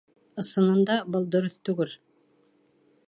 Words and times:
Ысынында, 0.43 0.95
был 1.15 1.27
дөрөҫ 1.35 1.59
түгел. 1.69 1.93